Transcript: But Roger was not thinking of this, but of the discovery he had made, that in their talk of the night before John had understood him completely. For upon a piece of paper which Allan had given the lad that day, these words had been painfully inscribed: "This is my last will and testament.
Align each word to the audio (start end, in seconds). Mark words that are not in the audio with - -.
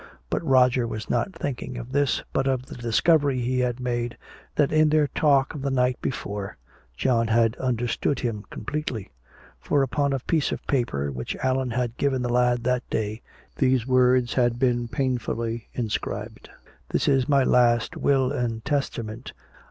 But 0.31 0.43
Roger 0.43 0.87
was 0.87 1.11
not 1.11 1.31
thinking 1.31 1.77
of 1.77 1.91
this, 1.91 2.23
but 2.33 2.47
of 2.47 2.65
the 2.65 2.73
discovery 2.75 3.39
he 3.41 3.59
had 3.59 3.79
made, 3.79 4.17
that 4.55 4.71
in 4.71 4.89
their 4.89 5.05
talk 5.05 5.53
of 5.53 5.61
the 5.61 5.69
night 5.69 6.01
before 6.01 6.57
John 6.97 7.27
had 7.27 7.55
understood 7.57 8.21
him 8.21 8.43
completely. 8.49 9.11
For 9.59 9.83
upon 9.83 10.11
a 10.11 10.17
piece 10.17 10.51
of 10.51 10.65
paper 10.65 11.11
which 11.11 11.35
Allan 11.43 11.69
had 11.69 11.97
given 11.97 12.23
the 12.23 12.33
lad 12.33 12.63
that 12.63 12.89
day, 12.89 13.21
these 13.57 13.85
words 13.85 14.33
had 14.33 14.57
been 14.57 14.87
painfully 14.87 15.67
inscribed: 15.75 16.49
"This 16.89 17.07
is 17.07 17.29
my 17.29 17.43
last 17.43 17.95
will 17.95 18.31
and 18.31 18.65
testament. 18.65 19.33